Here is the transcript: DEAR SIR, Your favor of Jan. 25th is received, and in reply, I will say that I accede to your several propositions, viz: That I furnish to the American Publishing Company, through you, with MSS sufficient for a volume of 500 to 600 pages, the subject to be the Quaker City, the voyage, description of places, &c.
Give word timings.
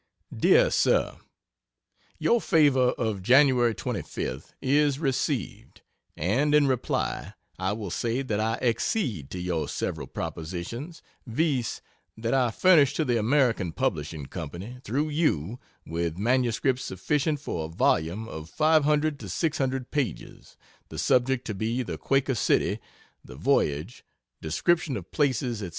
DEAR 0.35 0.71
SIR, 0.71 1.17
Your 2.17 2.41
favor 2.41 2.89
of 2.97 3.21
Jan. 3.21 3.49
25th 3.49 4.53
is 4.59 4.97
received, 4.97 5.83
and 6.17 6.55
in 6.55 6.65
reply, 6.65 7.35
I 7.59 7.73
will 7.73 7.91
say 7.91 8.23
that 8.23 8.39
I 8.39 8.55
accede 8.63 9.29
to 9.29 9.37
your 9.39 9.67
several 9.67 10.07
propositions, 10.07 11.03
viz: 11.27 11.81
That 12.17 12.33
I 12.33 12.49
furnish 12.49 12.95
to 12.95 13.05
the 13.05 13.19
American 13.19 13.73
Publishing 13.73 14.25
Company, 14.25 14.77
through 14.83 15.09
you, 15.09 15.59
with 15.85 16.17
MSS 16.17 16.81
sufficient 16.81 17.39
for 17.39 17.65
a 17.65 17.69
volume 17.69 18.27
of 18.27 18.49
500 18.49 19.19
to 19.19 19.29
600 19.29 19.91
pages, 19.91 20.57
the 20.89 20.97
subject 20.97 21.45
to 21.45 21.53
be 21.53 21.83
the 21.83 21.99
Quaker 21.99 22.33
City, 22.33 22.79
the 23.23 23.35
voyage, 23.35 24.03
description 24.41 24.97
of 24.97 25.11
places, 25.11 25.59
&c. 25.59 25.69